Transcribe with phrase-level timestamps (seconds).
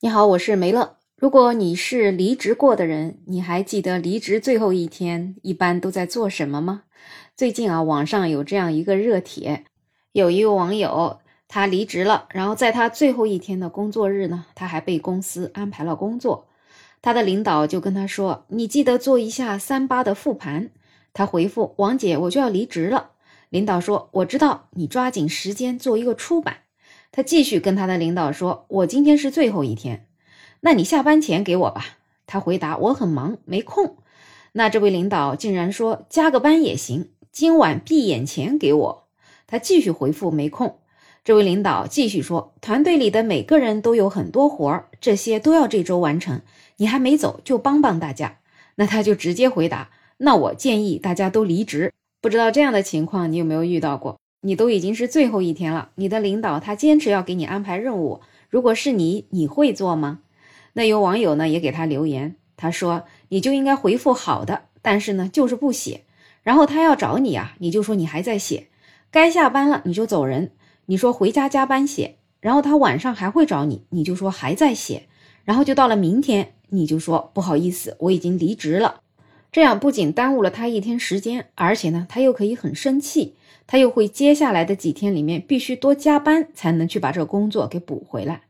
[0.00, 0.98] 你好，我是梅乐。
[1.16, 6.82] 如果你是离职过的人，你还记得离职最后一天一般都在做什么吗？
[7.34, 9.64] 最近啊，网上有这样一个热帖，
[10.12, 16.46] 有一位网友他离职了，然后在他最后一天的工作日呢，他还被公司安排了工作。
[17.00, 20.68] 他的领导就跟他说：“你记得做一下三八的复盘。”
[21.14, 23.12] 他回复：“王姐，我就要离职了。”
[23.48, 26.58] 领导说：“我知道，你抓紧时间做一个出版。”
[27.16, 30.04] 他继续跟他的领导说：“我今天是最后一天。”
[30.60, 31.96] 那你下班前给我吧。
[32.26, 33.96] 他回答：“我很忙，没空。”
[34.52, 39.04] 那这位领导竟然说：“加个班也行，今晚闭眼前给我。”
[39.48, 40.76] 他继续回复：“没空。”
[41.24, 46.42] 这位领导继续说：“团队里的每个人都有很多活儿，这些都要这周完成。
[46.76, 48.40] 你还没走，就帮帮大家。”
[48.76, 49.88] 那他就直接回答
[50.18, 54.20] ：“那我建议大家都离职。”不知道这样的情况你有没有遇到过？
[54.46, 60.20] 你都已经是最后一天了，你的领导他坚持要给你安排任务，如果是你，你会做吗？
[60.74, 66.02] 那有网友呢也给他留言，他说你就应该回复好的，但是呢就是不写。
[66.44, 68.68] 然后他要找你啊，你就说你还在写。
[69.10, 70.52] 该下班了你就走人，
[70.84, 72.18] 你说回家加班写。
[72.40, 75.08] 然后他晚上还会找你，你就说还在写。
[75.44, 79.00] 然后就到了明天，你就说不好意思，我已经离职了。
[79.50, 83.34] 这样不仅耽误了他一天时间，而且呢他又可以很生气，
[83.66, 88.42] 他又会接下来的几天里面必须多加班才能去把这工作给补回来。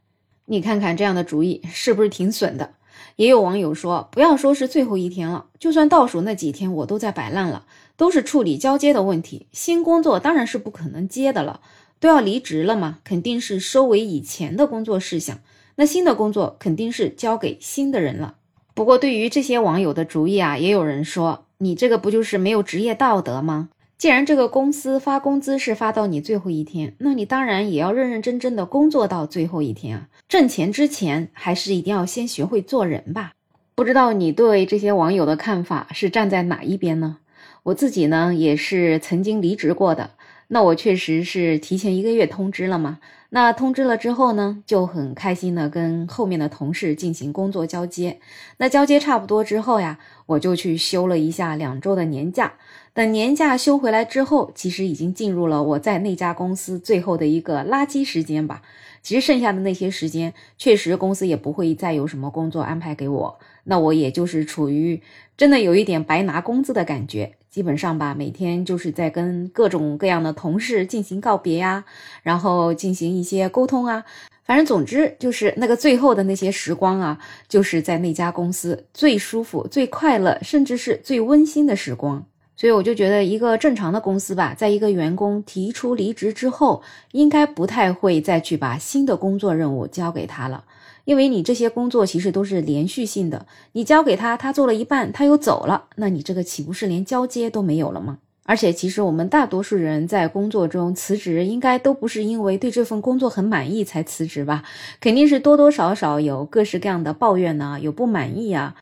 [0.46, 2.74] 你看看这样的主意是不是挺损的？
[3.16, 7.64] 也有网友说，不要说是最后一天了，就算倒数那几天，我都在摆烂了，
[7.96, 9.46] 都是处理交接的问题。
[9.52, 11.60] 新工作当然是不可能接的了，
[11.98, 15.40] 都要离职了嘛，肯定是收尾以前的工作事项。
[15.76, 18.36] 那新的工作肯定是交给新的人了。
[18.74, 23.70] 不过对于这些网友的主意啊，也有人说，你这个不就是没有职业道德吗？
[23.98, 30.08] 既然这个公司发工资是发到你最后一天，那你当然也要认认真真的工作到最后一天啊！
[30.28, 33.32] 挣钱之前，还是一定要先学会做人吧。
[33.74, 37.16] 不知道你对这些网友的看法是站在哪一边呢？
[37.62, 40.10] 我自己呢，也是曾经离职过的。
[40.48, 42.98] 那我确实是提前一个月通知了嘛。
[43.30, 48.20] 那通知了之后呢，就很开心的跟后面的同事进行工作交接。
[48.58, 52.54] 那交接差不多之后呀，我就去休了一下两周的年假。
[52.94, 58.62] 等年假休回来之后，其实已经进入了我在那家公司最后的一个垃圾时间吧。
[59.02, 63.38] 其实剩下的那些时间，确实公司也不会再有什么工作安排给我。
[63.64, 65.02] 那我也就是处于
[65.36, 67.34] 真的有一点白拿工资的感觉。
[67.56, 71.82] 基本上吧，每天就是在跟各种各样的同事进行告别呀，
[72.22, 74.04] 然后进行一些沟通啊。
[74.44, 77.18] 反正总之就是那个最后的那些时光啊，
[77.48, 82.22] 就是在那家公司最舒服、最快乐，甚至是最温馨的时光。
[82.54, 90.64] 所以我就觉得，一个正常的公司吧，在一个员工提出离职之后，应该不太会再去把新的工作任务交给他了，
[91.06, 98.18] 因为你这些工作其实都是连续性的，你交给他，他做了一半，他又走了，那你这个岂不是连交接都没有了吗？
[98.48, 104.62] 而且，其实我们大多数人在工作中辞职，应该都不是因为对这份工作很满意才辞职吧？
[105.00, 108.74] 肯定是多多少少有各式各样的抱怨呢，有不满意呀。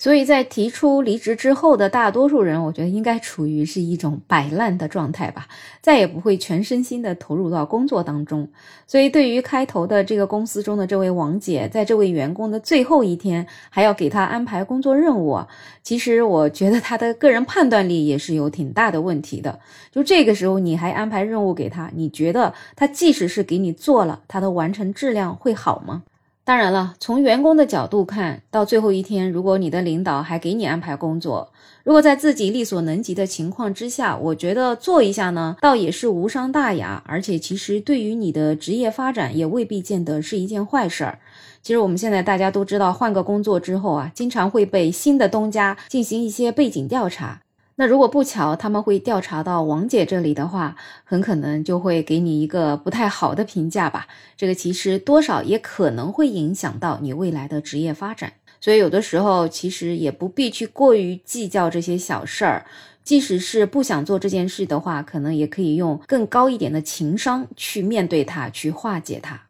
[0.00, 5.46] 所以在提出离职之后的大多数人，我觉得应该处于是一种摆烂的状态吧，
[5.82, 8.48] 再也不会全身心的投入到工作当中。
[8.86, 15.38] 所以对于开头的这个公司中的这位王姐，在这位员工的最后一天还要给他安排工作任务，
[15.82, 19.60] 其实我觉得他的个人判断力也是有挺大的问题的。
[19.92, 26.04] 就这个时候你还安排任务给他，你觉得他即使是给你做了，他的完成质量会好吗？
[26.42, 31.52] 当然了，从员工的角度看，到最后一天，如果你的领导还给你安排工作，
[31.84, 41.20] 如果在自己力所能及的情况之下，我觉得做一下呢，倒也是无伤大雅，而且其实对于你的职业发展也未必见得是一件坏事儿。
[41.62, 47.42] 其实我们现在大家都知道，换个工作之后啊，经常会被新的东家进行一些背景调查。
[47.80, 54.06] 那如果不巧他们会调查到王姐这里的话，很可能就会给你一个不太好的评价吧。
[54.36, 62.66] 这个其实多少也可能会影响到你未来的职业发展，所以有的时候其实也不必去过于计较这些小事儿。
[63.02, 69.40] 即使是不想做这件事的话，可能也可以用更高一点的情商去面对它，去化解它。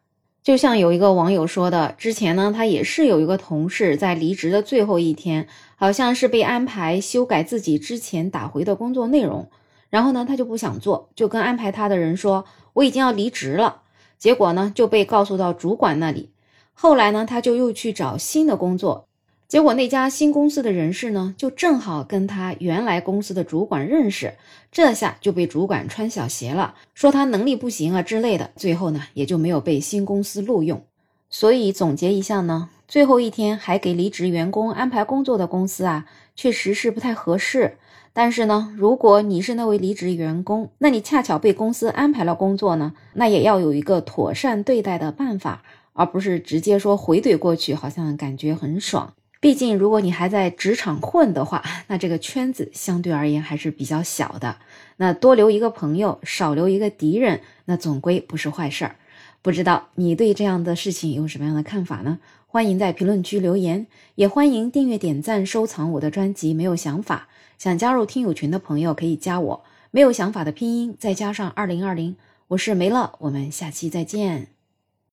[0.43, 9.51] 就像有一个网友说的，之前呢，他也是有一个同事在离职的最后一天，好像是被安排修改自己之前打回的工作内容，
[9.91, 13.83] 然后呢，他就不想做，就跟安排他的人说我已经要离职了，
[14.17, 16.31] 结果呢就被告诉到主管那里，
[16.73, 19.07] 后来呢，他就又去找新的工作。
[19.51, 24.35] 结果那家新公司的人事呢，就正好跟他原来公司的主管认识，
[24.71, 28.51] 这下就被主管穿小鞋了，说他能力不行啊之类的。
[28.55, 30.81] 最后呢，也就没有被新公司录用。
[31.29, 37.75] 所以总结一下呢，最后一天还给离职员工安排工作的公司啊，确实是不太合适。
[38.13, 45.61] 但是呢，如果你是那位离职员工，那你恰巧被公司安排了工作呢，那也要有一个妥善对待的办法，
[45.91, 49.11] 而不是直接说回怼过去，好像感觉很爽。
[49.41, 54.57] 毕竟，如果你还在职场混的话，那这个圈子相对而言还是比较小的。
[54.97, 58.95] 那多留一个朋友，少留一个敌人，那总归不是坏事儿。
[59.41, 62.19] 不知道你对这样的事情有什么样的看法呢？
[62.45, 66.53] 欢迎在评论区留言，也欢迎订阅、点赞、收藏我的专辑。
[66.53, 67.27] 没有想法。
[67.57, 72.15] 想加入听友群的朋友可以加我，没有想法的拼音再加上二零二零，
[72.49, 74.60] 我是梅乐，我们下期再见。